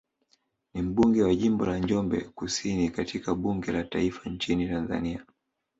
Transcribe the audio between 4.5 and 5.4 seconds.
Tanzania